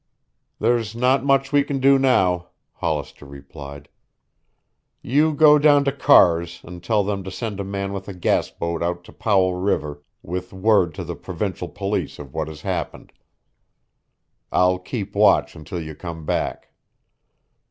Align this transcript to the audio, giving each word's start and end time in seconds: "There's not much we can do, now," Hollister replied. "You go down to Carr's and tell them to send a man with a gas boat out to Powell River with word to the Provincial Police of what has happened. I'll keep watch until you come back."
"There's 0.57 0.95
not 0.95 1.23
much 1.23 1.51
we 1.53 1.63
can 1.63 1.77
do, 1.79 1.99
now," 1.99 2.47
Hollister 2.73 3.23
replied. 3.23 3.87
"You 5.03 5.31
go 5.35 5.59
down 5.59 5.83
to 5.85 5.91
Carr's 5.91 6.59
and 6.63 6.83
tell 6.83 7.03
them 7.03 7.23
to 7.23 7.29
send 7.29 7.59
a 7.59 7.63
man 7.63 7.93
with 7.93 8.07
a 8.07 8.15
gas 8.15 8.49
boat 8.49 8.81
out 8.81 9.03
to 9.03 9.13
Powell 9.13 9.53
River 9.53 10.01
with 10.23 10.53
word 10.53 10.95
to 10.95 11.03
the 11.03 11.15
Provincial 11.15 11.67
Police 11.69 12.17
of 12.17 12.33
what 12.33 12.47
has 12.47 12.61
happened. 12.61 13.13
I'll 14.51 14.79
keep 14.79 15.13
watch 15.15 15.55
until 15.55 15.79
you 15.79 15.93
come 15.93 16.25
back." 16.25 16.71